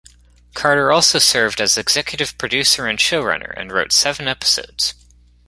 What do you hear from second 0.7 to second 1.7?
also served